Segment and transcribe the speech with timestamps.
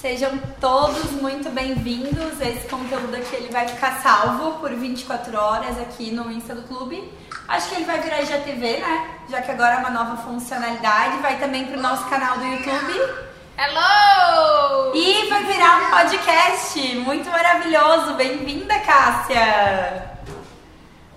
[0.00, 2.40] Sejam todos muito bem-vindos.
[2.40, 7.12] Esse conteúdo aqui ele vai ficar salvo por 24 horas aqui no Insta do Clube.
[7.48, 9.10] Acho que ele vai virar IGTV, né?
[9.28, 11.18] Já que agora é uma nova funcionalidade.
[11.18, 12.92] Vai também pro nosso canal do YouTube.
[13.58, 14.94] Hello!
[14.94, 18.14] E vai virar um podcast muito maravilhoso.
[18.14, 20.12] Bem-vinda, Cássia!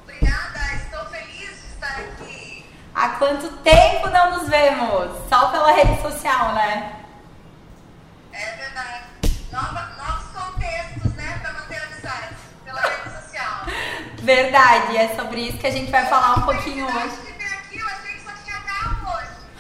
[0.03, 2.65] Obrigada, estou feliz de estar aqui.
[2.95, 5.29] Há quanto tempo não nos vemos?
[5.29, 7.00] Só pela rede social, né?
[9.51, 12.35] Nova- novos contextos, né, para manter a amizade
[12.65, 13.65] pela rede social.
[14.19, 17.31] Verdade, é sobre isso que a gente vai falar um pouquinho hoje.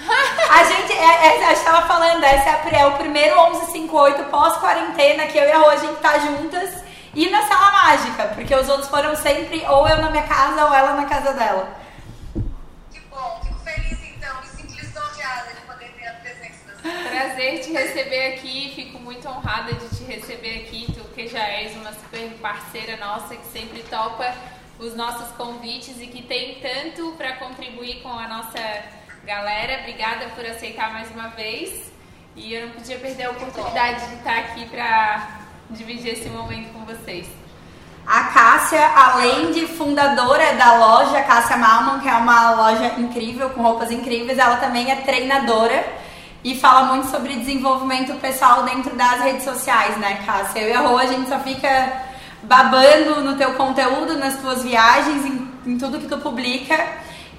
[0.51, 5.25] A gente, é, é, a gente tava falando, essa é, é o primeiro 1158 pós-quarentena
[5.27, 8.67] que eu e a Rô, a gente tá juntas e na sala mágica, porque os
[8.67, 11.69] outros foram sempre ou eu na minha casa ou ela na casa dela.
[17.11, 21.75] Prazer te receber aqui, fico muito honrada de te receber aqui, tu que já és
[21.75, 24.33] uma super parceira nossa que sempre topa
[24.79, 28.59] os nossos convites e que tem tanto para contribuir com a nossa
[29.25, 29.81] galera.
[29.81, 31.91] Obrigada por aceitar mais uma vez
[32.33, 36.85] e eu não podia perder a oportunidade de estar aqui para dividir esse momento com
[36.85, 37.27] vocês.
[38.07, 43.61] A Cássia, além de fundadora da loja Cássia Malman, que é uma loja incrível, com
[43.61, 45.99] roupas incríveis, ela também é treinadora
[46.43, 50.61] e fala muito sobre desenvolvimento pessoal dentro das redes sociais, né, Cássia?
[50.61, 52.01] Eu e a Rô, a gente só fica
[52.43, 56.77] babando no teu conteúdo, nas tuas viagens, em, em tudo que tu publica.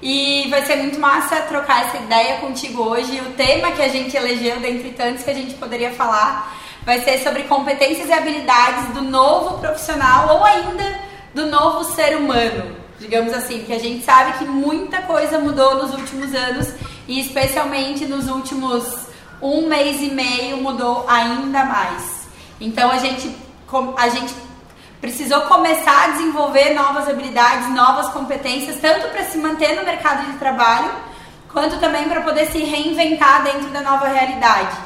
[0.00, 3.20] E vai ser muito massa trocar essa ideia contigo hoje.
[3.20, 7.18] O tema que a gente elegeu, dentre tantos que a gente poderia falar, vai ser
[7.18, 11.00] sobre competências e habilidades do novo profissional ou ainda
[11.34, 15.94] do novo ser humano, digamos assim, porque a gente sabe que muita coisa mudou nos
[15.94, 16.74] últimos anos
[17.06, 19.06] e especialmente nos últimos
[19.40, 22.28] um mês e meio mudou ainda mais.
[22.60, 23.34] Então a gente,
[23.96, 24.32] a gente
[25.00, 30.38] precisou começar a desenvolver novas habilidades, novas competências, tanto para se manter no mercado de
[30.38, 30.92] trabalho,
[31.52, 34.76] quanto também para poder se reinventar dentro da nova realidade.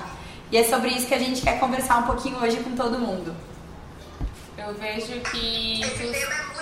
[0.51, 3.37] E é sobre isso que a gente quer conversar um pouquinho hoje com todo mundo.
[4.57, 6.56] Eu vejo que tu.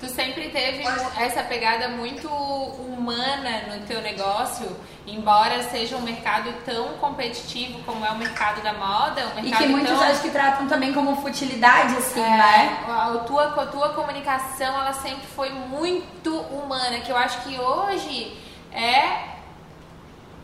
[0.00, 0.84] Tu sempre teve
[1.18, 8.10] essa pegada muito humana no teu negócio, embora seja um mercado tão competitivo como é
[8.10, 10.02] o mercado da moda, um E mercado que muitos tão...
[10.02, 12.84] acho que tratam também como futilidade, assim, É, né?
[12.88, 18.36] a tua, a tua comunicação ela sempre foi muito humana, que eu acho que hoje
[18.72, 19.33] é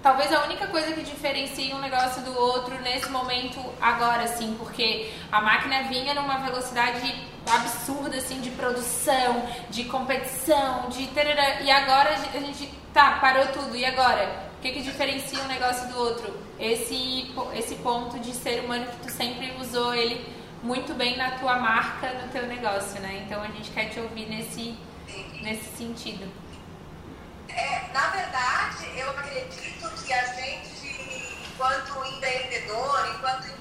[0.03, 5.11] talvez a única coisa que diferencia um negócio do outro nesse momento agora, assim, porque
[5.31, 7.15] a máquina vinha numa velocidade
[7.51, 13.77] absurda, assim, de produção, de competição, de tarará, e agora a gente, tá, parou tudo,
[13.77, 14.51] e agora?
[14.59, 16.39] O que que diferencia um negócio do outro?
[16.59, 20.25] Esse, esse ponto de ser humano que tu sempre usou ele
[20.63, 23.25] muito bem na tua marca, no teu negócio, né?
[23.25, 24.75] Então a gente quer te ouvir nesse,
[25.43, 26.31] nesse sentido.
[27.57, 33.60] É, na verdade, eu acredito que a gente, enquanto empreendedor, enquanto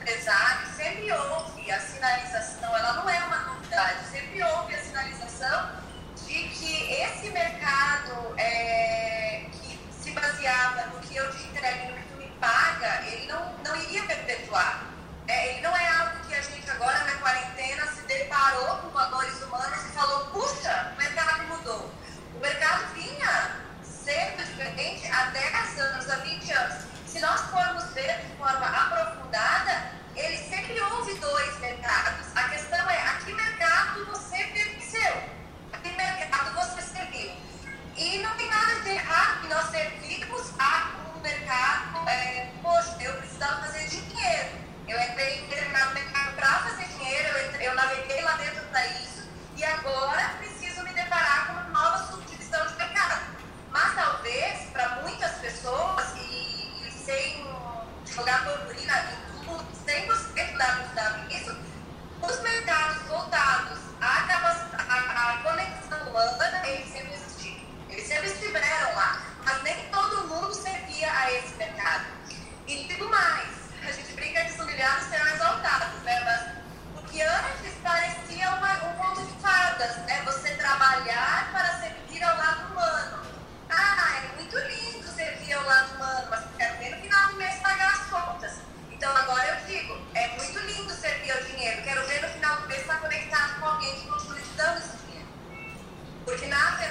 [27.11, 28.18] Se nós formos ver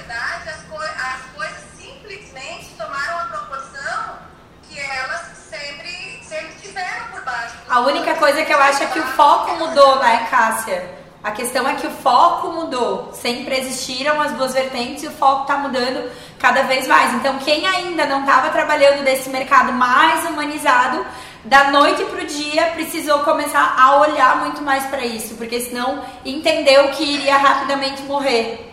[0.08, 4.18] verdade, as, co as coisas simplesmente tomaram a proporção
[4.62, 7.54] que elas sempre, sempre tiveram por baixo.
[7.68, 10.96] A única coisa que eu acho é que o foco mudou, né, Cássia?
[11.22, 13.12] A questão é que o foco mudou.
[13.12, 17.12] Sempre existiram as duas vertentes e o foco está mudando cada vez mais.
[17.14, 21.04] Então, quem ainda não estava trabalhando desse mercado mais humanizado,
[21.44, 26.02] da noite para o dia precisou começar a olhar muito mais para isso, porque senão
[26.24, 28.67] entendeu que iria rapidamente morrer.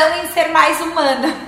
[0.00, 1.45] Em ser mais humana.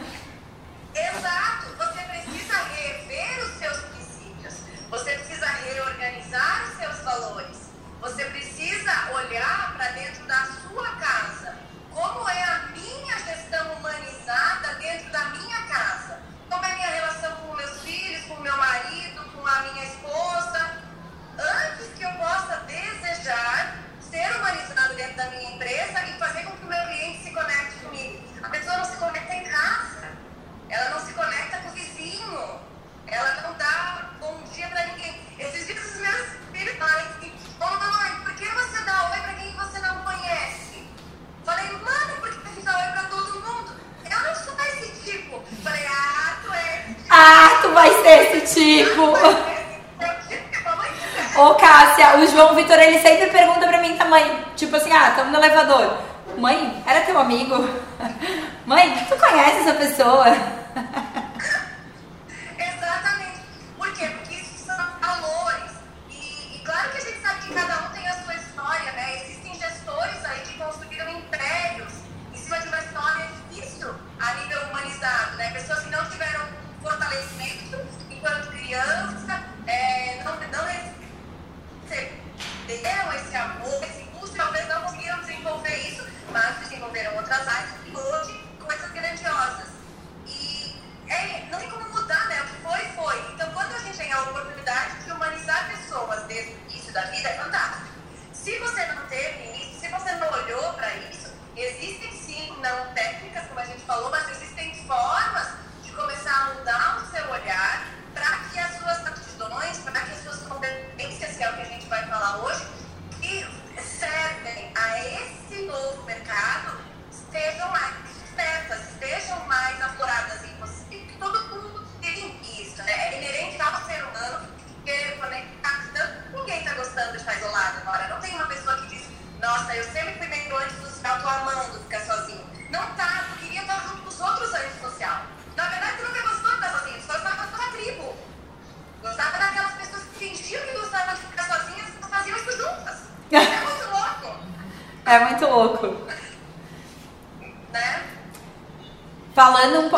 [52.38, 54.24] João Vitor, ele sempre pergunta pra mim também,
[54.54, 55.98] tipo assim, ah, estamos no elevador.
[56.36, 57.68] Mãe, era teu amigo?
[58.64, 60.24] Mãe, tu conhece essa pessoa?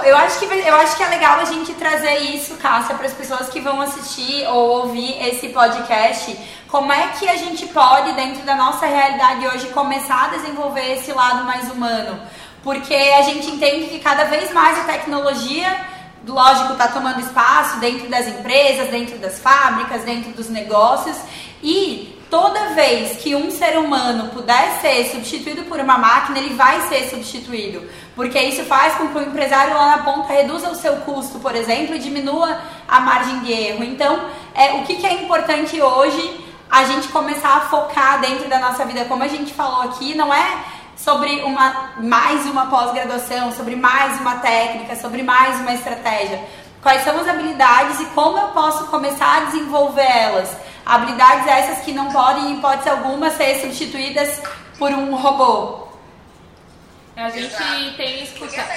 [0.04, 3.12] Eu acho que eu acho que é legal a gente trazer isso, Cássia, para as
[3.12, 6.38] pessoas que vão assistir ou ouvir esse podcast.
[6.68, 11.12] Como é que a gente pode, dentro da nossa realidade hoje, começar a desenvolver esse
[11.12, 12.20] lado mais humano?
[12.62, 15.84] Porque a gente entende que cada vez mais a tecnologia,
[16.26, 21.16] lógico, está tomando espaço dentro das empresas, dentro das fábricas, dentro dos negócios
[21.62, 26.80] e toda vez que um ser humano puder ser substituído por uma máquina, ele vai
[26.82, 27.82] ser substituído.
[28.14, 31.54] Porque isso faz com que o empresário lá na ponta reduza o seu custo, por
[31.54, 32.58] exemplo, e diminua
[32.88, 33.82] a margem de erro.
[33.82, 34.20] Então,
[34.54, 38.84] é, o que, que é importante hoje a gente começar a focar dentro da nossa
[38.84, 40.58] vida, como a gente falou aqui, não é
[40.96, 46.40] sobre uma mais uma pós-graduação, sobre mais uma técnica, sobre mais uma estratégia.
[46.80, 50.56] Quais são as habilidades e como eu posso começar a desenvolver elas?
[50.90, 54.42] Habilidades essas que não podem, em hipótese alguma, ser substituídas
[54.76, 55.86] por um robô.
[57.16, 57.96] A gente Exato.
[57.96, 58.68] tem escutado.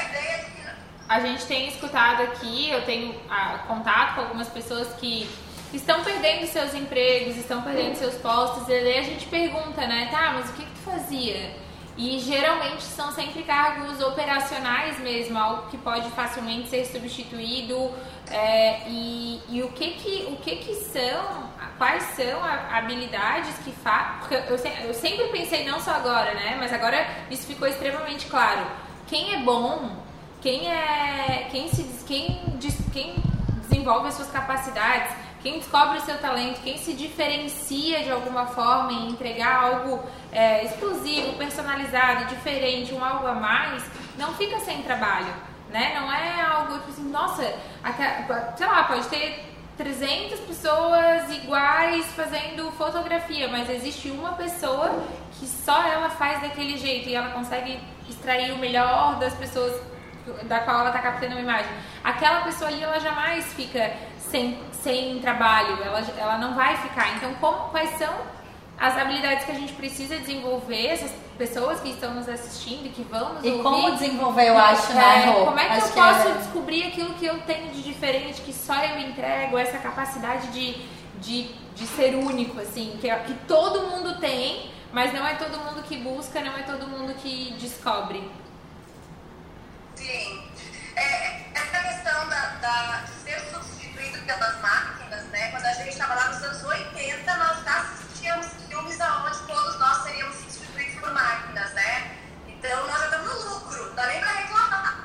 [1.10, 5.28] A gente tem escutado aqui, eu tenho ah, contato com algumas pessoas que
[5.74, 10.34] estão perdendo seus empregos, estão perdendo seus postos, e aí a gente pergunta, né, tá,
[10.36, 11.56] mas o que, que tu fazia?
[11.98, 17.92] E geralmente são sempre cargos operacionais mesmo, algo que pode facilmente ser substituído.
[18.32, 24.20] É, e, e o que que, o que que são, quais são habilidades que fazem.
[24.20, 26.56] Porque eu, eu sempre pensei, não só agora, né?
[26.60, 28.66] Mas agora isso ficou extremamente claro.
[29.08, 29.98] Quem é bom,
[30.42, 31.48] quem é.
[31.52, 32.60] Quem se quem,
[32.92, 33.16] quem
[33.62, 38.94] desenvolve as suas capacidades, quem descobre o seu talento, quem se diferencia de alguma forma
[38.94, 43.84] em entregar algo é, exclusivo, personalizado, diferente, um algo a mais,
[44.18, 45.34] não fica sem trabalho,
[45.70, 45.94] né?
[46.00, 47.44] Não é algo tipo assim, nossa,
[48.56, 55.04] sei lá, pode ter 300 pessoas iguais fazendo fotografia, mas existe uma pessoa
[55.40, 59.82] que só ela faz daquele jeito e ela consegue extrair o melhor das pessoas
[60.44, 61.72] da qual ela está captando uma imagem.
[62.04, 67.16] Aquela pessoa ali, ela jamais fica sem, sem trabalho, ela, ela não vai ficar.
[67.16, 68.14] Então, como, quais são
[68.78, 73.04] as habilidades que a gente precisa desenvolver, essas pessoas que estão nos assistindo e que
[73.04, 73.60] vão nos e ouvir.
[73.60, 75.46] E como desenvolver, eu acho, é, né, Rô?
[75.46, 76.32] Como é que acho eu que posso é...
[76.34, 80.76] descobrir aquilo que eu tenho de diferente, que só eu entrego, essa capacidade de,
[81.20, 85.84] de, de ser único, assim, que, que todo mundo tem, mas não é todo mundo
[85.84, 88.30] que busca, não é todo mundo que descobre.
[89.96, 90.44] Sim.
[90.96, 93.04] É, essa questão da, da
[94.26, 95.52] pelas máquinas, né?
[95.52, 97.64] Quando a gente estava lá nos anos 80, nós
[98.24, 102.12] assistíamos filmes aonde todos nós seríamos substituídos por máquinas, né?
[102.48, 105.04] Então nós já estamos no lucro, não dá nem para reclamar.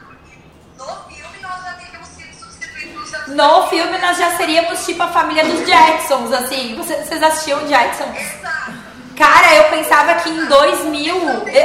[0.77, 5.09] No filme nós já teríamos sido substituídos por No filme nós já seríamos tipo a
[5.09, 6.77] família dos Jacksons, assim.
[6.77, 8.17] Vocês assistiam Jacksons?
[8.17, 8.73] Exato.
[9.17, 11.17] Cara, eu pensava que em 2000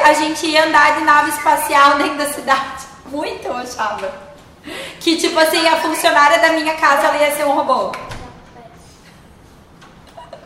[0.06, 2.84] a gente ia andar de nave espacial dentro da cidade.
[3.06, 4.12] Muito, eu achava.
[5.00, 7.92] Que tipo assim, a funcionária da minha casa ia ser um robô.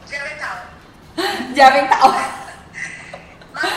[0.06, 0.58] De avental.
[1.58, 2.14] De avental.
[3.52, 3.74] Mas,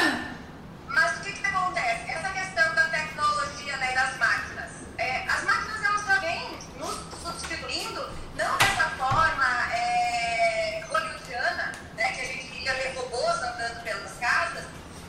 [0.86, 2.10] mas o que, que acontece?
[2.10, 4.70] Essa questão da tecnologia né, das máquinas.
[4.98, 8.06] É, as máquinas elas já vêm nos substituindo,
[8.36, 14.64] não dessa forma é, hollywoodiana, né, que a gente ia ver robôs andando pelas casas,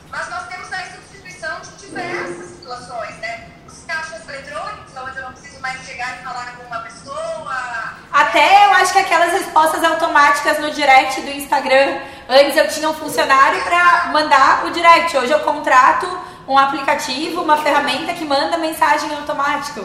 [0.08, 3.50] mas nós temos a substituição de diversas situações, né?
[3.66, 7.98] Os caixas eletrônicos, onde eu não preciso mais chegar e falar com uma pessoa.
[8.10, 12.11] Até eu acho que aquelas respostas automáticas no direct do Instagram.
[12.34, 15.14] Antes eu tinha um funcionário para mandar o direct.
[15.18, 16.08] Hoje eu contrato
[16.48, 19.84] um aplicativo, uma ferramenta que manda mensagem automático.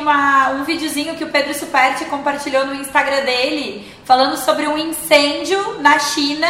[0.00, 5.80] uma, um videozinho que o Pedro Superti compartilhou no Instagram dele, falando sobre um incêndio
[5.80, 6.48] na China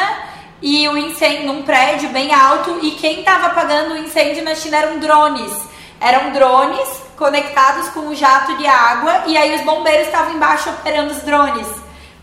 [0.63, 4.55] e o um incêndio num prédio bem alto e quem estava apagando o incêndio na
[4.55, 5.53] China eram drones.
[6.01, 11.13] Eram drones conectados com um jato de água e aí os bombeiros estavam embaixo operando
[11.13, 11.67] os drones.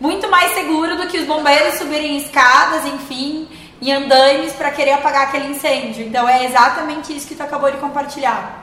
[0.00, 3.48] Muito mais seguro do que os bombeiros subirem escadas, enfim,
[3.80, 6.06] em andames para querer apagar aquele incêndio.
[6.06, 8.57] Então é exatamente isso que tu acabou de compartilhar.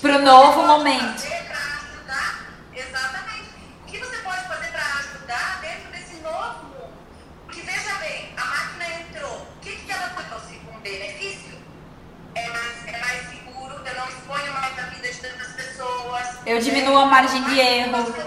[0.00, 1.22] Para o novo momento.
[2.74, 3.50] Exatamente.
[3.82, 6.92] O que você pode fazer para ajudar dentro desse novo mundo?
[7.48, 9.36] Veja bem, a máquina entrou.
[9.56, 9.76] O que.
[10.74, 11.58] Um benefício?
[12.34, 16.26] É, é, é mais seguro, eu não exponho mais a vida de tantas pessoas.
[16.44, 18.25] Eu diminuo a margem de erro.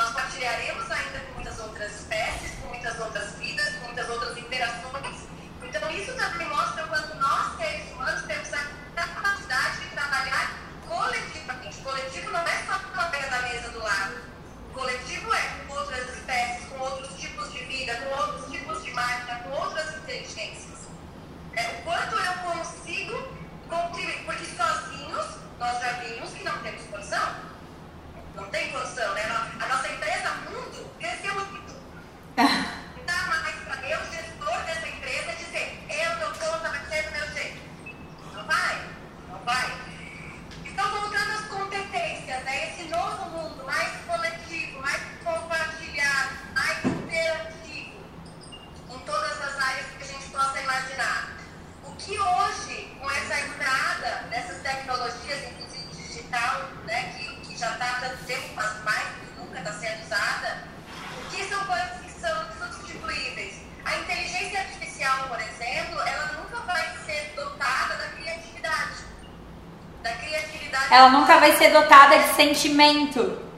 [0.00, 5.16] Nós partilharemos ainda com muitas outras espécies, com muitas outras vidas, com muitas outras interações.
[5.62, 11.80] Então, isso também mostra quanto nós, seres humanos, temos a capacidade de trabalhar coletivamente.
[11.80, 14.14] O coletivo não é só através da mesa do lado.
[14.70, 18.92] O coletivo é com outras espécies, com outros tipos de vida, com outros tipos de
[18.92, 20.88] máquina, com outras inteligências.
[21.56, 23.36] É, o quanto eu consigo
[23.68, 25.26] contribuir, porque sozinhos
[25.58, 27.49] nós já vimos que não temos condição
[28.50, 29.22] não tem condição, né?
[29.60, 31.72] A nossa empresa Mundo cresceu muito.
[70.90, 73.49] ela nunca vai ser dotada de sentimento.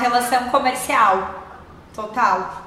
[0.00, 1.44] Relação comercial.
[1.94, 2.59] Total.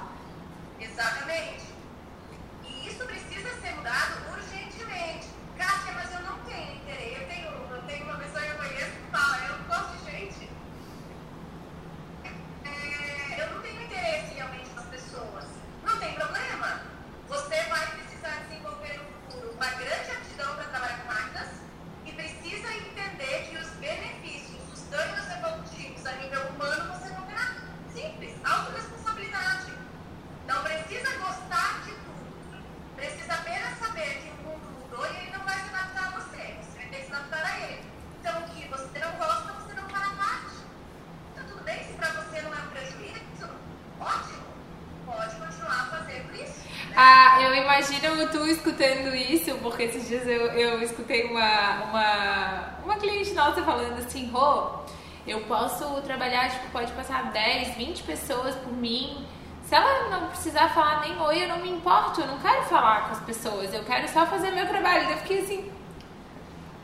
[48.44, 53.98] Tu escutando isso, porque esses dias eu, eu escutei uma, uma, uma cliente nossa falando
[54.00, 54.80] assim, Rô,
[55.26, 59.26] eu posso trabalhar, tipo, pode passar 10, 20 pessoas por mim.
[59.66, 63.06] Se ela não precisar falar nem oi, eu não me importo, eu não quero falar
[63.06, 65.10] com as pessoas, eu quero só fazer meu trabalho.
[65.10, 65.72] Eu fiquei assim.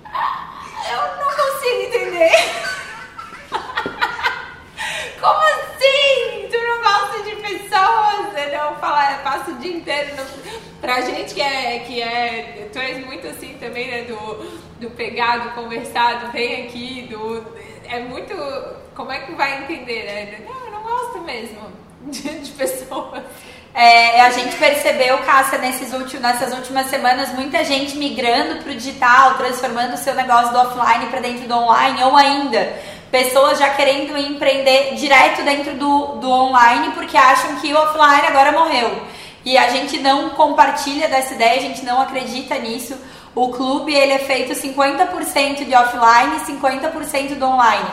[0.05, 0.45] "Ah,
[0.89, 2.31] Eu não consigo entender.
[5.19, 6.47] Como assim?
[6.49, 8.37] Tu não gosta de pessoas?
[8.37, 10.15] Eu não falar, passa o dia inteiro.
[10.15, 10.59] No...
[10.79, 12.69] Pra gente que é, que é.
[12.71, 14.03] Tu és muito assim também, né?
[14.03, 17.45] Do, do pegar, do conversar, do vem aqui, do.
[17.87, 18.33] É muito.
[18.95, 20.39] Como é que vai entender, né?
[20.47, 21.59] Não, eu não gosto mesmo
[22.03, 23.23] de, de pessoas.
[23.73, 28.75] É, a gente percebeu, Cássia, nesses últimos, nessas últimas semanas, muita gente migrando para o
[28.75, 32.73] digital, transformando o seu negócio do offline para dentro do online, ou ainda,
[33.11, 38.51] pessoas já querendo empreender direto dentro do, do online porque acham que o offline agora
[38.51, 39.01] morreu.
[39.45, 42.97] E a gente não compartilha dessa ideia, a gente não acredita nisso.
[43.35, 47.89] O clube ele é feito 50% de offline e 50% do online.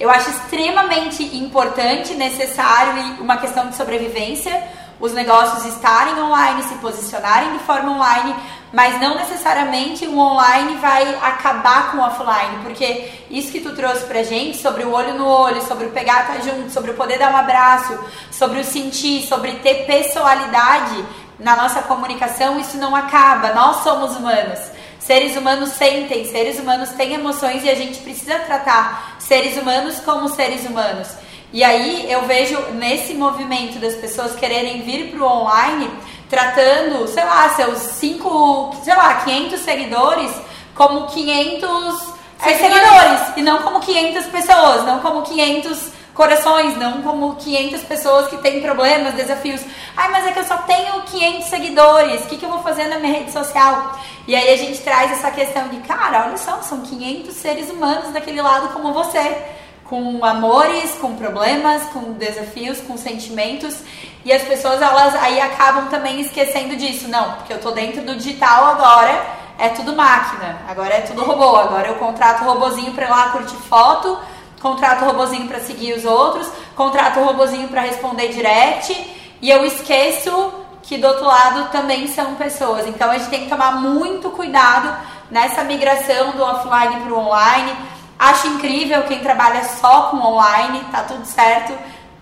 [0.00, 4.62] Eu acho extremamente importante, necessário e uma questão de sobrevivência
[5.00, 8.34] os negócios estarem online, se posicionarem de forma online,
[8.72, 14.04] mas não necessariamente o online vai acabar com o offline, porque isso que tu trouxe
[14.04, 17.18] pra gente sobre o olho no olho, sobre o pegar tá junto, sobre o poder
[17.18, 17.96] dar um abraço,
[18.30, 21.04] sobre o sentir, sobre ter pessoalidade
[21.38, 23.54] na nossa comunicação, isso não acaba.
[23.54, 24.58] Nós somos humanos.
[25.08, 30.28] Seres humanos sentem, seres humanos têm emoções e a gente precisa tratar seres humanos como
[30.28, 31.08] seres humanos.
[31.50, 35.88] E aí eu vejo nesse movimento das pessoas quererem vir para o online,
[36.28, 40.30] tratando, sei lá, seus 5, sei lá, 500 seguidores
[40.74, 47.36] como 500 é, seguidores e não como 500 pessoas, não como 500 corações, não como
[47.36, 49.60] 500 pessoas que têm problemas, desafios.
[49.96, 52.88] Ai, mas é que eu só tenho 500 seguidores, o que, que eu vou fazer
[52.88, 53.96] na minha rede social?
[54.26, 58.12] E aí a gente traz essa questão de, cara, olha só, são 500 seres humanos
[58.12, 59.36] daquele lado como você
[59.84, 63.78] com amores, com problemas, com desafios, com sentimentos.
[64.24, 67.08] E as pessoas elas aí acabam também esquecendo disso.
[67.08, 69.24] Não, porque eu tô dentro do digital agora,
[69.56, 70.58] é tudo máquina.
[70.68, 71.56] Agora é tudo robô.
[71.56, 74.18] Agora eu contrato o robozinho para ir lá curtir foto,
[74.60, 78.92] contrato o robozinho para seguir os outros, contrato o robozinho para responder direct,
[79.40, 82.86] e eu esqueço que do outro lado também são pessoas.
[82.86, 84.96] Então a gente tem que tomar muito cuidado
[85.30, 87.76] nessa migração do offline para o online
[88.18, 91.72] Acho incrível quem trabalha só com online, tá tudo certo.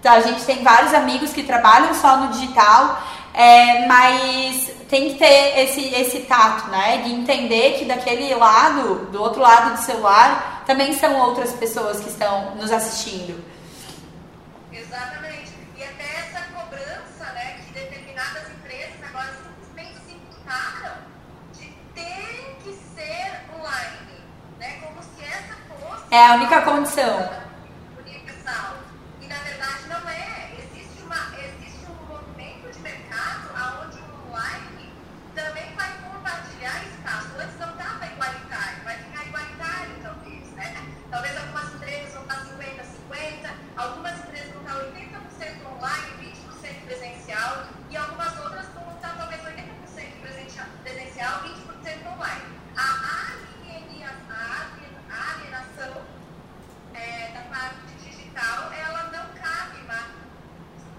[0.04, 3.00] A gente tem vários amigos que trabalham só no digital,
[3.32, 6.98] é, mas tem que ter esse, esse tato, né?
[6.98, 12.08] De entender que daquele lado, do outro lado do celular, também são outras pessoas que
[12.08, 13.42] estão nos assistindo.
[14.72, 15.52] Exatamente.
[15.76, 20.96] E até essa cobrança, né, que determinadas empresas agora simplesmente se imputaram
[21.54, 24.20] de terem que ser online,
[24.58, 27.30] né, como se essa fosse É a única condição.
[28.00, 28.76] universal.
[29.22, 30.50] E na verdade não é.
[30.58, 33.50] Existe, uma, existe um movimento de mercado
[33.84, 34.92] onde o online
[35.34, 37.28] também vai compartilhar espaço.
[37.38, 38.75] Antes não estava igualitário
[41.10, 47.66] Talvez algumas empresas vão estar 50%, 50%, algumas empresas vão estar 80% online, 20% presencial,
[47.90, 52.56] e algumas outras vão estar talvez 80% presencial, 20% online.
[55.08, 56.02] A alienação
[56.94, 60.06] é, da parte digital, ela não cabe mais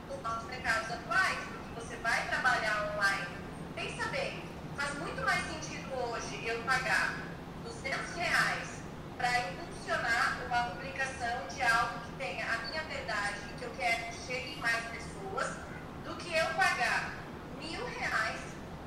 [0.10, 3.28] nos nossos mercados atuais, porque você vai trabalhar online.
[3.76, 4.44] Pensa bem,
[4.76, 7.18] faz muito mais sentido hoje eu pagar
[7.64, 8.77] 200 reais
[9.18, 14.06] para impulsionar uma publicação de algo que tenha a minha verdade e que eu quero
[14.06, 15.58] que chegue mais pessoas,
[16.06, 17.14] do que eu pagar
[17.60, 18.40] mil reais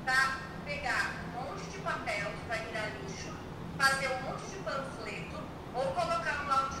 [0.05, 3.33] para pegar um monte de papel que vai virar lixo,
[3.77, 6.80] fazer um monte de panfleto ou colocar um áudio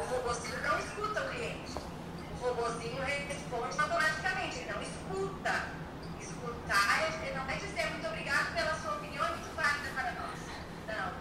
[0.13, 1.77] robozinho não escuta o cliente.
[2.41, 5.53] O robozinho responde automaticamente, ele não escuta.
[6.19, 10.39] Escutar é- não é dizer muito obrigado pela sua opinião, é muito válida para nós.
[10.85, 11.13] Não.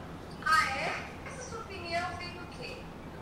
[0.45, 0.93] Ah, é?
[1.29, 2.79] Essa sua opinião vem do quê?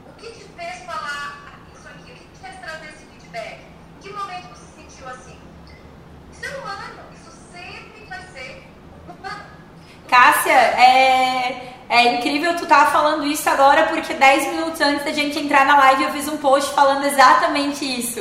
[0.06, 2.12] O que te fez falar isso aqui?
[2.12, 3.60] O que te fez trazer esse feedback?
[3.60, 5.38] Em que momento você se sentiu assim?
[6.32, 8.66] Isso é humano, isso sempre vai ser
[9.06, 9.44] humano.
[10.08, 10.54] Cássia,
[11.98, 15.76] é, incrível tu tá falando isso agora porque 10 minutos antes da gente entrar na
[15.76, 18.20] live eu fiz um post falando exatamente isso.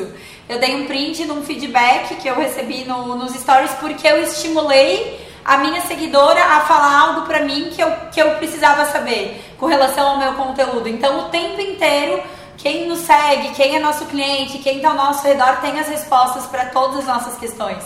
[0.49, 5.25] Eu dei um print num feedback que eu recebi no- nos stories porque eu estimulei
[5.43, 9.65] a minha seguidora a falar algo pra mim que eu, que eu precisava saber com
[9.65, 10.87] relação ao meu conteúdo.
[10.87, 12.21] Então o tempo inteiro
[12.57, 16.45] quem nos segue, quem é nosso cliente, quem tá ao nosso redor tem as respostas
[16.47, 17.83] para todas as nossas questões.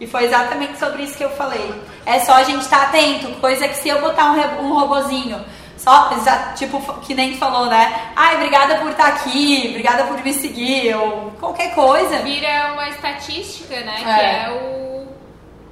[0.00, 1.72] E foi exatamente sobre isso que eu falei.
[2.04, 5.44] É só a gente estar atento, coisa que se eu botar um, um robozinho,
[5.76, 6.10] só,
[6.56, 8.12] tipo, que nem falou, né?
[8.16, 12.18] Ai, obrigada por estar aqui, obrigada por me seguir, ou qualquer coisa.
[12.18, 13.96] Vira uma estatística, né?
[14.00, 14.04] É.
[14.04, 15.06] Que é o.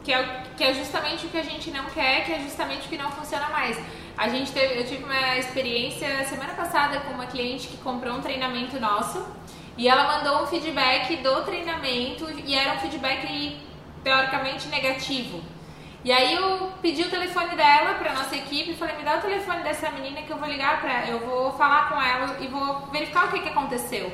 [0.05, 2.87] Que é, o- que é justamente o que a gente não quer, que é justamente
[2.87, 3.77] o que não funciona mais.
[4.19, 8.21] A gente teve, eu tive uma experiência semana passada com uma cliente que comprou um
[8.21, 9.25] treinamento nosso
[9.79, 13.57] e ela mandou um feedback do treinamento e era um feedback
[14.03, 15.43] teoricamente negativo.
[16.03, 19.63] E aí eu pedi o telefone dela pra nossa equipe falei, me dá o telefone
[19.63, 23.27] dessa menina que eu vou ligar pra eu vou falar com ela e vou verificar
[23.27, 24.11] o que, que aconteceu.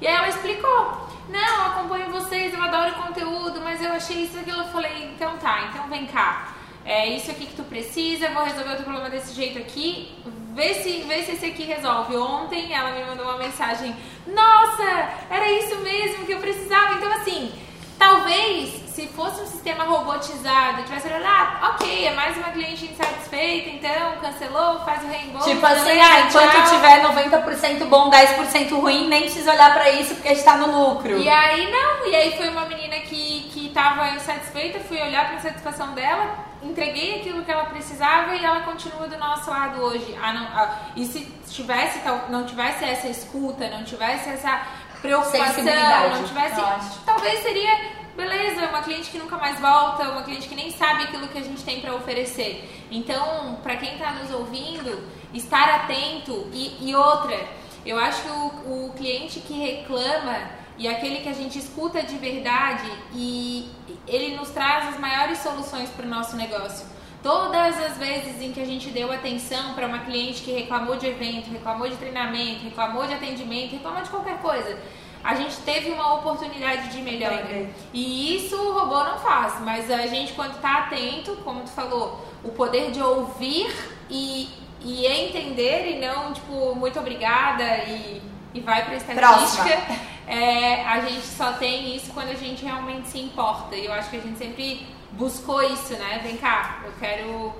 [0.00, 4.24] E aí ela explicou, não, eu acompanho vocês, eu adoro o conteúdo, mas eu achei
[4.24, 4.58] isso aquilo.
[4.58, 6.54] Eu falei, então tá, então vem cá.
[6.84, 10.14] É isso aqui que tu precisa, vou resolver o teu problema desse jeito aqui.
[10.54, 12.16] Vê se, vê se esse aqui resolve.
[12.16, 16.94] Ontem ela me mandou uma mensagem, nossa, era isso mesmo que eu precisava.
[16.94, 17.52] Então assim,
[17.98, 23.70] talvez se fosse um sistema robotizado, tivesse olhado, ah, ok, é mais uma cliente insatisfeita,
[23.70, 25.50] então cancelou, faz o reembolso.
[25.50, 30.28] Tipo assim, ah, enquanto tiver 90% bom, 10% ruim, nem precisa olhar pra isso porque
[30.28, 31.18] a gente tá no lucro.
[31.18, 35.38] E aí não, e aí foi uma menina que, que tava insatisfeita, fui olhar pra
[35.38, 40.16] insatisfação dela, entreguei aquilo que ela precisava e ela continua do nosso lado hoje.
[40.22, 45.64] Ah, não, ah, e se tivesse, não tivesse essa escuta, não tivesse essa preocupação,
[46.10, 46.98] não tivesse.
[47.04, 47.78] Talvez seria,
[48.16, 51.42] beleza, uma cliente que nunca mais volta, uma cliente que nem sabe aquilo que a
[51.42, 52.86] gente tem pra oferecer.
[52.90, 57.38] Então, pra quem tá nos ouvindo, estar atento e, e outra,
[57.84, 62.16] eu acho que o, o cliente que reclama e aquele que a gente escuta de
[62.16, 63.70] verdade e
[64.08, 66.93] ele nos traz as maiores soluções para o nosso negócio.
[67.24, 71.06] Todas as vezes em que a gente deu atenção para uma cliente que reclamou de
[71.06, 74.78] evento, reclamou de treinamento, reclamou de atendimento, reclamou de qualquer coisa,
[75.24, 77.40] a gente teve uma oportunidade de melhora.
[77.40, 77.70] Entendi.
[77.94, 82.28] E isso o robô não faz, mas a gente quando está atento, como tu falou,
[82.44, 83.74] o poder de ouvir
[84.10, 84.50] e,
[84.82, 88.20] e entender e não tipo muito obrigada e,
[88.52, 90.04] e vai para estatística.
[90.26, 93.76] É, a gente só tem isso quando a gente realmente se importa.
[93.76, 96.20] E eu acho que a gente sempre buscou isso, né?
[96.22, 97.54] Vem cá, eu quero.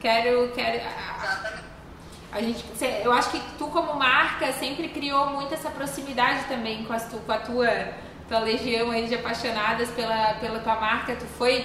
[0.00, 0.48] Quero.
[0.52, 0.80] quero
[2.32, 2.64] a- gente,
[3.02, 7.16] eu acho que tu como marca sempre criou muito essa proximidade também com, as tu,
[7.20, 7.88] com a tua,
[8.28, 11.16] tua legião aí de apaixonadas pela, pela tua marca.
[11.16, 11.64] Tu foi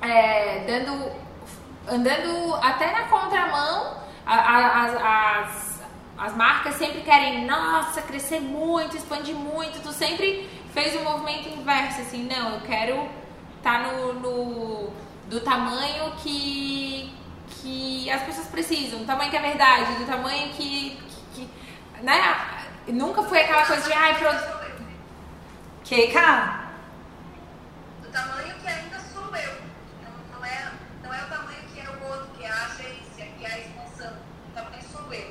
[0.00, 1.12] é, dando,
[1.88, 4.02] andando até na contramão.
[4.26, 5.80] A- a- as,
[6.16, 9.82] as marcas sempre querem, nossa, crescer muito, expandir muito.
[9.82, 13.06] Tu sempre fez um movimento inverso, assim, não, eu quero
[13.64, 14.90] estar no, no
[15.30, 17.10] do tamanho que
[17.48, 20.96] que as pessoas precisam, do tamanho que é verdade, do tamanho que,
[21.34, 22.20] que, que- né?
[22.88, 24.28] Nunca foi aquela coisa de ai, pro...
[25.82, 26.64] Que, cara?
[28.02, 29.54] do tamanho que ainda sou eu.
[30.32, 30.70] Não, é,
[31.04, 34.08] é o tamanho que é o outro, que é a agência, que é a.
[34.08, 35.30] O tamanho sou eu.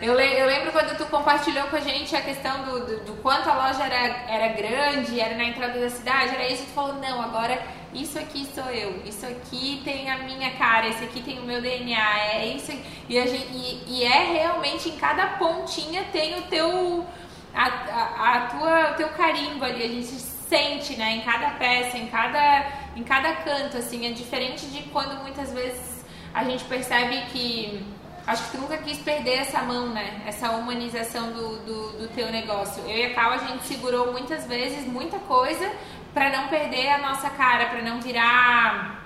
[0.00, 3.12] Eu, le- eu lembro quando tu compartilhou com a gente a questão do, do, do
[3.22, 6.94] quanto a loja era, era grande, era na entrada da cidade, era isso, tu falou,
[6.94, 7.60] não, agora
[7.92, 11.60] isso aqui sou eu, isso aqui tem a minha cara, esse aqui tem o meu
[11.60, 12.72] DNA, é isso
[13.08, 17.04] e, a gente, e, e é realmente em cada pontinha tem o teu
[17.52, 21.96] a, a, a tua, o teu carimbo ali, a gente sente, né, em cada peça,
[21.98, 27.20] em cada, em cada canto, assim, é diferente de quando muitas vezes a gente percebe
[27.32, 27.84] que
[28.26, 32.30] acho que tu nunca quis perder essa mão, né, essa humanização do, do, do teu
[32.30, 32.82] negócio.
[32.84, 35.70] Eu e a Cal, a gente segurou muitas vezes muita coisa
[36.12, 39.00] para não perder a nossa cara, para não virar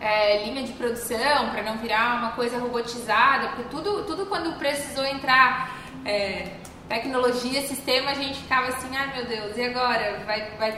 [0.00, 5.04] é, linha de produção, para não virar uma coisa robotizada, porque tudo, tudo quando precisou
[5.06, 6.56] entrar é,
[6.88, 10.22] tecnologia, sistema, a gente ficava assim, ai meu Deus, e agora?
[10.26, 10.72] Vai, vai,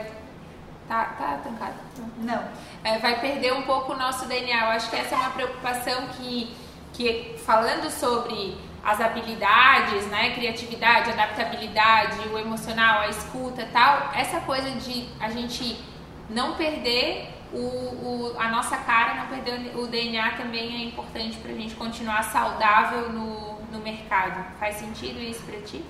[0.87, 1.73] tá, tá trancado.
[2.17, 2.43] Não.
[2.83, 4.61] É, vai perder um pouco o nosso DNA.
[4.61, 6.55] Eu acho que essa é uma preocupação que,
[6.95, 14.69] que falando sobre as habilidades, né, criatividade, adaptabilidade, o emocional, a escuta, tal, essa coisa
[14.71, 15.83] de a gente
[16.29, 21.51] não perder o, o, a nossa cara, não perder o DNA também é importante para
[21.51, 24.45] a gente continuar saudável no, no mercado.
[24.59, 25.83] Faz sentido isso para ti?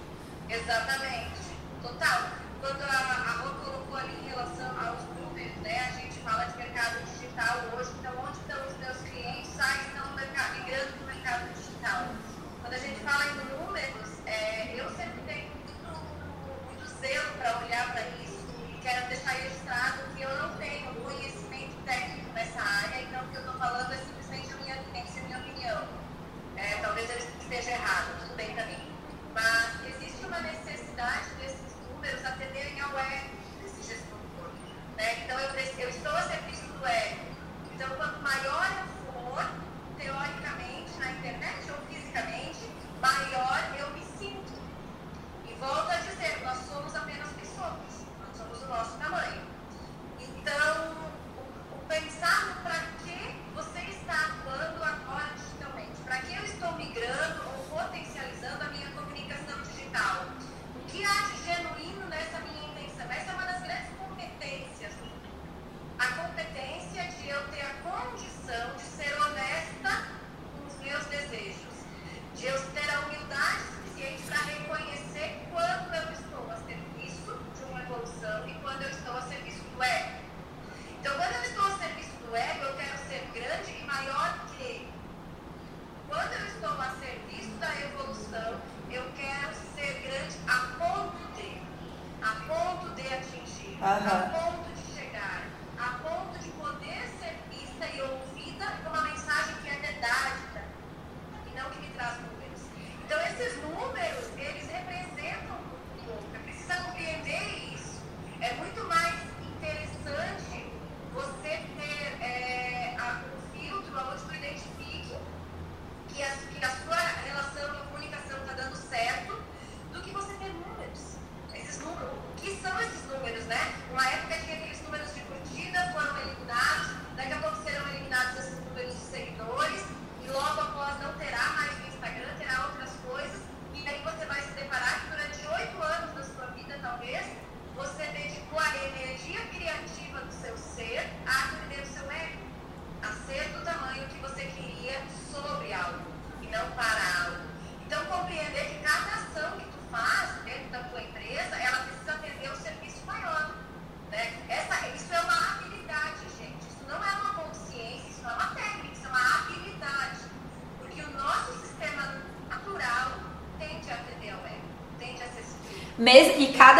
[0.49, 1.31] Exatamente,
[1.81, 2.29] total.
[2.61, 7.03] Quando a, Rô colocou ali em relação aos números, né, a gente fala de mercado
[7.05, 7.91] digital hoje,
[13.05, 15.73] fala em números, é, eu sempre tenho muito,
[16.65, 21.75] muito zelo para olhar para isso e quero deixar registrado que eu não tenho conhecimento
[21.85, 25.37] técnico nessa área, então o que eu estou falando é simplesmente a minha vivência, minha
[25.37, 25.87] opinião.
[26.57, 28.91] É, talvez ele esteja errado, tudo bem para mim.
[29.35, 33.29] Mas existe uma necessidade desses números atenderem ao ego
[33.61, 34.17] desse gestor.
[34.97, 35.23] Né?
[35.23, 37.21] Então eu, eu estou a serviço do ego.
[37.71, 39.45] Então quanto maior eu for,
[39.95, 42.74] teoricamente, na internet ou fisicamente,
[43.05, 44.53] maior eu me sinto.
[45.47, 49.43] E volto a dizer, nós somos apenas pessoas, nós somos o nosso tamanho.
[50.19, 50.73] Então,
[51.37, 53.17] o, o pensar para que
[53.53, 59.61] você está atuando agora digitalmente, para que eu estou migrando ou potencializando a minha comunicação
[59.61, 60.25] digital,
[60.75, 63.05] o que há de genuíno nessa minha intenção?
[63.11, 64.93] Essa é uma das grandes competências
[65.97, 70.07] a competência de eu ter a condição de ser honesta
[70.51, 71.54] com os meus desejos,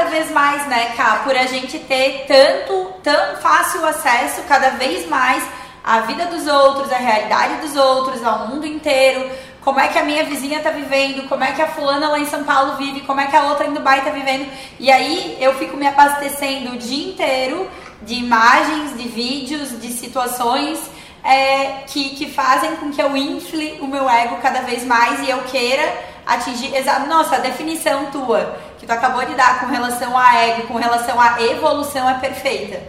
[0.06, 5.10] cada vez mais, né, Cá, por a gente ter tanto, tão fácil acesso cada vez
[5.10, 5.44] mais
[5.84, 9.28] à vida dos outros, à realidade dos outros, ao mundo inteiro,
[9.62, 12.28] como é que a minha vizinha tá vivendo, como é que a fulana lá em
[12.28, 14.48] São Paulo vive, como é que a outra em Dubai tá vivendo.
[14.80, 17.68] E aí eu fico me abastecendo o dia inteiro
[18.04, 20.80] de imagens, de vídeos, de situações
[21.24, 25.32] é, que, que fazem com que eu infle o meu ego cada vez mais e
[25.32, 26.72] eu queira atingir.
[27.08, 28.56] Nossa, a definição tua
[28.86, 32.82] que tu acabou de dar com relação a ego, com relação à evolução é perfeita.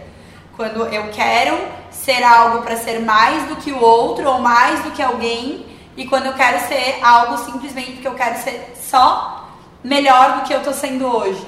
[0.55, 1.57] Quando eu quero
[1.91, 6.07] ser algo para ser mais do que o outro ou mais do que alguém, e
[6.07, 9.49] quando eu quero ser algo simplesmente porque eu quero ser só
[9.83, 11.45] melhor do que eu tô sendo hoje.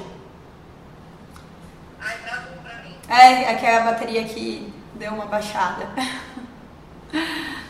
[2.01, 2.95] Ai, traduz pra mim.
[3.07, 5.87] É, é que a bateria aqui deu uma baixada.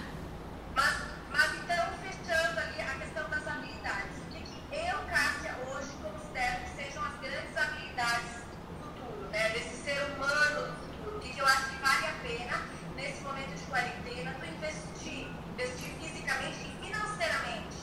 [7.99, 9.49] do futuro, né?
[9.49, 11.17] desse ser humano do futuro.
[11.17, 12.61] O que eu acho que vale a pena,
[12.95, 17.75] nesse momento de quarentena, tu investir, investir fisicamente e financeiramente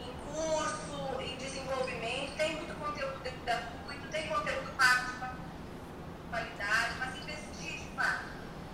[0.00, 2.36] em curso, em desenvolvimento.
[2.38, 8.24] Tem muito conteúdo gratuito, tem conteúdo pago de qualidade, mas investir de fato.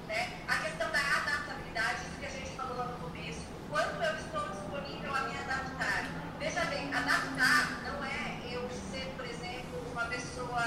[0.06, 0.38] Né?
[0.46, 4.14] A questão da adaptabilidade, isso que a gente falou lá no começo, o quanto eu
[4.14, 6.06] estou disponível a me adaptar.
[6.38, 9.35] Veja bem, adaptar não é eu ser, por exemplo,
[9.96, 10.62] uma pessoa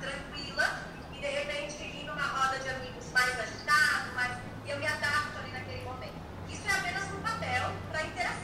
[0.00, 0.82] tranquila
[1.12, 4.36] e de repente indo uma roda de amigos mais agitado, mas
[4.66, 6.16] eu me adapto ali naquele momento.
[6.48, 8.37] Isso é apenas um papel para interação.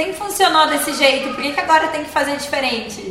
[0.00, 3.09] Sempre funcionou desse jeito, por que, que agora tem que fazer diferente?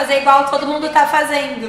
[0.00, 1.66] Fazer igual todo mundo está fazendo.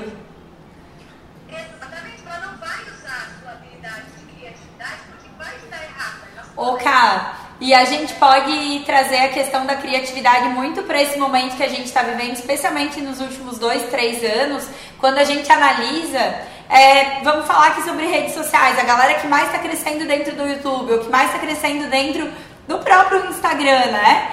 [1.49, 6.53] Exatamente, ela não vai usar a sua habilidade de criatividade porque vai estar errada.
[6.55, 11.57] Ô, Ká, e a gente pode trazer a questão da criatividade muito para esse momento
[11.57, 14.65] que a gente está vivendo, especialmente nos últimos dois, três anos,
[14.97, 16.51] quando a gente analisa.
[16.69, 20.47] É, vamos falar aqui sobre redes sociais, a galera que mais está crescendo dentro do
[20.47, 22.31] YouTube, o que mais está crescendo dentro
[22.65, 24.30] do próprio Instagram, né?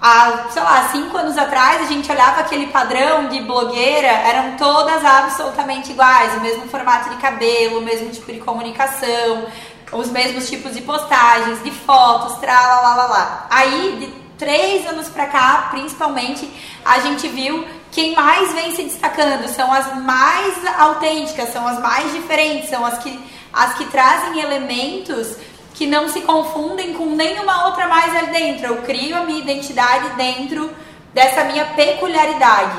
[0.00, 5.04] Há, sei lá, cinco anos atrás, a gente olhava aquele padrão de blogueira, eram todas
[5.04, 9.46] absolutamente iguais, o mesmo formato de cabelo, o mesmo tipo de comunicação,
[9.92, 13.46] os mesmos tipos de postagens, de fotos, lá.
[13.50, 16.50] Aí, de três anos pra cá, principalmente,
[16.84, 22.12] a gente viu quem mais vem se destacando são as mais autênticas, são as mais
[22.12, 23.20] diferentes, são as que,
[23.52, 25.36] as que trazem elementos
[25.80, 28.66] que não se confundem com nenhuma outra mais ali dentro.
[28.66, 30.70] Eu crio a minha identidade dentro
[31.14, 32.76] dessa minha peculiaridade.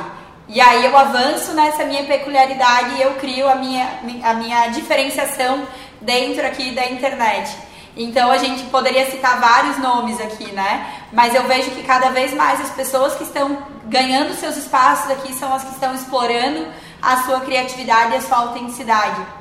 [0.47, 3.89] E aí eu avanço nessa minha peculiaridade e eu crio a minha,
[4.23, 5.63] a minha diferenciação
[5.99, 7.51] dentro aqui da internet.
[7.97, 10.85] Então a gente poderia citar vários nomes aqui, né?
[11.11, 15.33] Mas eu vejo que cada vez mais as pessoas que estão ganhando seus espaços aqui
[15.33, 16.67] são as que estão explorando
[17.01, 19.40] a sua criatividade e a sua autenticidade.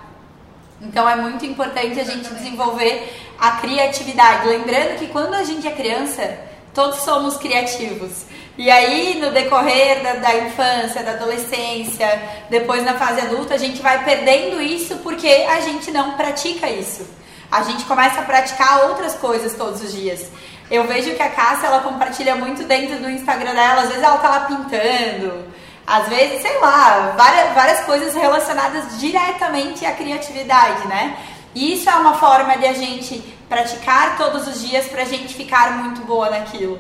[0.81, 4.49] Então é muito importante a gente desenvolver a criatividade.
[4.49, 6.39] Lembrando que quando a gente é criança,
[6.75, 8.25] todos somos criativos.
[8.57, 12.07] E aí, no decorrer da, da, infância, da adolescência,
[12.51, 17.07] depois na fase adulta, a gente vai perdendo isso porque a gente não pratica isso.
[17.51, 20.27] A gente começa a praticar outras coisas todos os dias.
[20.71, 23.83] Eu vejo que a Cássia, ela compartilha muito dentro do Instagram dela.
[23.83, 25.45] Às vezes ela tá lá pintando,
[25.91, 31.17] às vezes, sei lá, várias, várias coisas relacionadas diretamente à criatividade, né?
[31.53, 33.19] Isso é uma forma de a gente
[33.49, 36.79] praticar todos os dias para a gente ficar muito boa naquilo.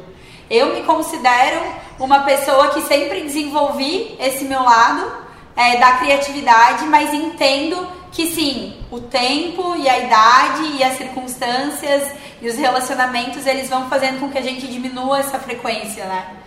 [0.49, 1.61] Eu me considero
[1.99, 5.13] uma pessoa que sempre desenvolvi esse meu lado
[5.57, 12.13] é, da criatividade, mas entendo que sim, o tempo e a idade e as circunstâncias
[12.41, 16.39] e os relacionamentos eles vão fazendo com que a gente diminua essa frequência, né?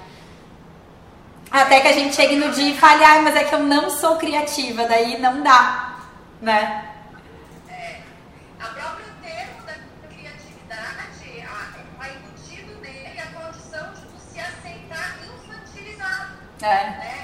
[1.54, 3.88] Até que a gente chegue no dia e fale, ah, mas é que eu não
[3.88, 6.00] sou criativa, daí não dá,
[6.42, 6.90] né?
[16.64, 16.68] É.
[16.70, 17.23] Né?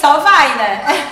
[0.00, 1.09] Só vai, né?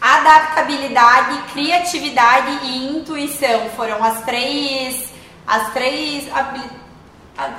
[0.00, 5.12] Adaptabilidade, criatividade e intuição foram as três
[5.46, 6.28] as três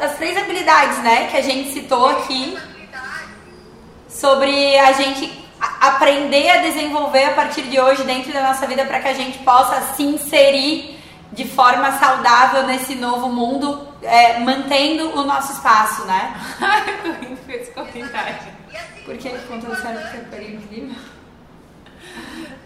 [0.01, 2.57] as três habilidades, né, que a gente citou aqui
[4.09, 5.31] sobre a gente
[5.79, 9.37] aprender a desenvolver a partir de hoje dentro da nossa vida para que a gente
[9.39, 10.98] possa se inserir
[11.39, 16.33] de forma saudável nesse novo mundo, é, mantendo o nosso espaço, né?
[17.45, 18.35] com esse comentário.
[19.05, 21.01] Por que contou a história que eu peguei no livro?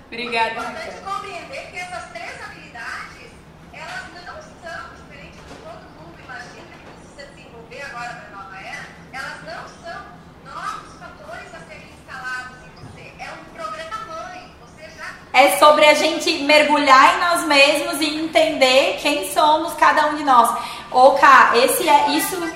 [0.07, 0.49] Obrigada.
[0.49, 3.29] É importante compreender que essas três habilidades,
[3.73, 8.41] elas não são, diferente do que todo mundo imagina que precisa desenvolver agora para a
[8.41, 10.01] nova era, elas não são
[10.49, 13.13] novos fatores a serem instalados em você.
[13.21, 14.51] É um programa mãe.
[14.65, 15.22] Você já.
[15.33, 20.23] É sobre a gente mergulhar em nós mesmos e entender quem somos cada um de
[20.23, 20.55] nós.
[20.91, 22.53] Ô, Cá, esse é isso.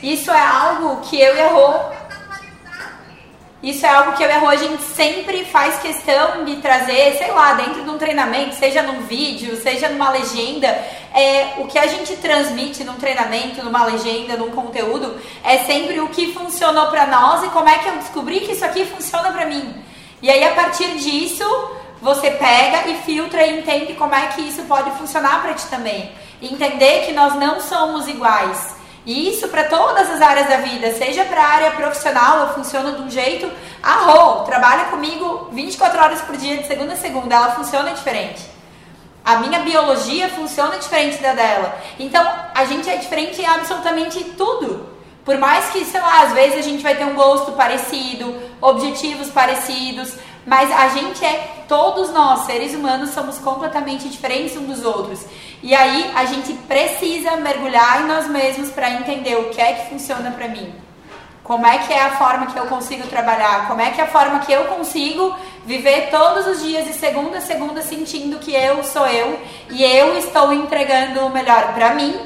[0.00, 2.00] Isso é algo que eu e Rô
[3.62, 7.30] isso é algo que eu e a a gente sempre faz questão de trazer, sei
[7.30, 10.66] lá, dentro de um treinamento, seja num vídeo, seja numa legenda.
[11.14, 16.08] É, o que a gente transmite num treinamento, numa legenda, num conteúdo, é sempre o
[16.08, 19.44] que funcionou para nós e como é que eu descobri que isso aqui funciona para
[19.44, 19.74] mim.
[20.22, 21.44] E aí, a partir disso,
[22.00, 26.12] você pega e filtra e entende como é que isso pode funcionar para ti também.
[26.42, 28.74] entender que nós não somos iguais.
[29.04, 32.96] E isso para todas as áreas da vida, seja para a área profissional, eu funciono
[32.96, 33.50] de um jeito.
[33.82, 38.42] A Rô trabalha comigo 24 horas por dia, de segunda a segunda, ela funciona diferente.
[39.24, 41.78] A minha biologia funciona diferente da dela.
[41.98, 44.89] Então, a gente é diferente em absolutamente tudo.
[45.24, 49.28] Por mais que, sei lá, às vezes a gente vai ter um gosto parecido, objetivos
[49.28, 50.14] parecidos,
[50.46, 55.24] mas a gente é, todos nós, seres humanos, somos completamente diferentes uns dos outros.
[55.62, 59.90] E aí a gente precisa mergulhar em nós mesmos para entender o que é que
[59.90, 60.72] funciona para mim.
[61.44, 63.66] Como é que é a forma que eu consigo trabalhar?
[63.66, 67.38] Como é que é a forma que eu consigo viver todos os dias de segunda
[67.38, 72.18] a segunda sentindo que eu sou eu e eu estou entregando o melhor para mim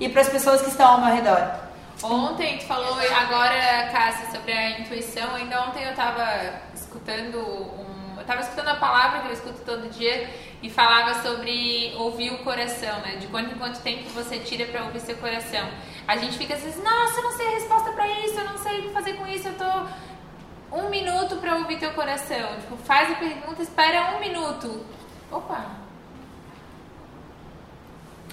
[0.00, 1.71] e para as pessoas que estão ao meu redor.
[2.02, 5.36] Ontem tu falou agora, Cássia, sobre a intuição.
[5.36, 9.88] Ainda ontem eu tava escutando um, eu tava escutando a palavra que eu escuto todo
[9.88, 10.28] dia
[10.60, 13.16] e falava sobre ouvir o coração, né?
[13.16, 15.68] De quanto em quanto tempo você tira para ouvir seu coração.
[16.08, 18.80] A gente fica assim, nossa, eu não sei a resposta para isso, eu não sei
[18.80, 22.56] o que fazer com isso, eu tô um minuto para ouvir teu coração.
[22.60, 24.84] Tipo, faz a pergunta, espera um minuto.
[25.30, 25.66] Opa.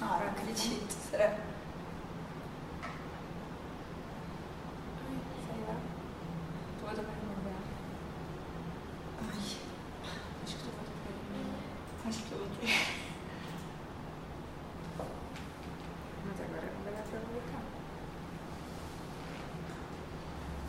[0.01, 1.33] Ah, não acredito, será?
[12.09, 12.48] Acho que eu vou ter.
[16.25, 17.63] Mas agora não vai dar pra voltar.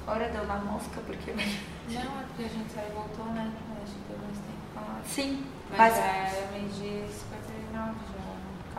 [0.05, 1.33] Fora deu na mosca, porque.
[1.33, 3.53] Não, é porque a gente saiu e voltou, né?
[3.83, 4.49] Acho que deu mais tempo.
[4.77, 6.01] Ah, sim, Mas, mas.
[6.01, 8.21] é meio-dia e 59 já.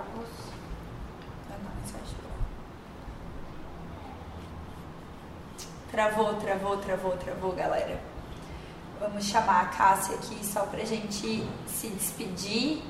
[0.02, 0.24] Acabou.
[1.50, 2.22] Não, mas acho que-
[5.92, 8.00] Travou, travou, travou, travou, galera.
[9.00, 12.82] Vamos chamar a Cássia aqui só pra gente se despedir.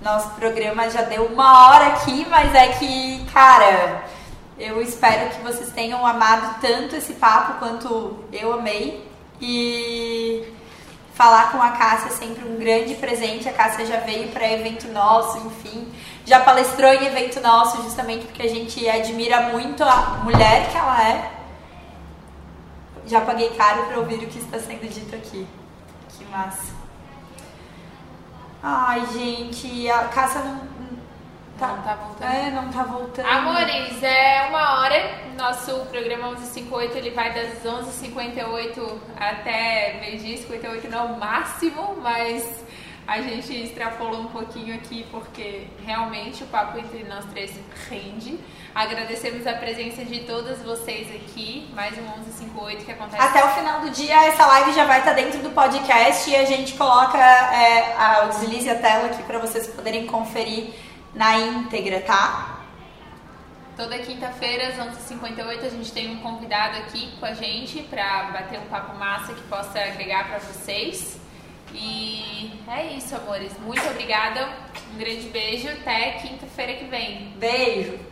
[0.00, 4.04] Nosso programa já deu uma hora aqui, mas é que, cara,
[4.58, 9.06] eu espero que vocês tenham amado tanto esse papo quanto eu amei.
[9.40, 10.52] E
[11.14, 13.48] falar com a Cássia é sempre um grande presente.
[13.48, 15.92] A Cássia já veio para evento nosso, enfim,
[16.24, 21.08] já palestrou em evento nosso, justamente porque a gente admira muito a mulher que ela
[21.08, 21.32] é.
[23.06, 25.46] Já paguei caro para ouvir o que está sendo dito aqui.
[26.16, 26.77] Que massa.
[28.62, 30.54] Ai, gente, a Cássia não.
[30.54, 32.32] não Não tá voltando.
[32.32, 33.26] É, não tá voltando.
[33.26, 35.28] Amores, é uma hora.
[35.36, 42.64] Nosso programa 1158 ele vai das 11h58 até meio-dia e 58 no máximo, mas
[43.08, 48.38] a gente extrapolou um pouquinho aqui porque realmente o papo entre nós três rende.
[48.74, 51.70] Agradecemos a presença de todas vocês aqui.
[51.72, 53.22] Mais um 1158 que acontece.
[53.22, 56.44] Até o final do dia, essa live já vai estar dentro do podcast e a
[56.44, 60.74] gente coloca é, a, o deslize a tela aqui para vocês poderem conferir
[61.14, 62.58] na íntegra, tá?
[63.74, 68.58] Toda quinta-feira, às 11h58, a gente tem um convidado aqui com a gente para bater
[68.58, 71.17] um papo massa que possa agregar para vocês.
[71.74, 73.52] E é isso, amores.
[73.60, 74.48] Muito obrigada.
[74.94, 75.68] Um grande beijo.
[75.68, 77.32] Até quinta-feira que vem.
[77.36, 78.07] Beijo!